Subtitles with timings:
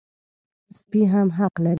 [0.77, 1.69] سپي هم حق لري.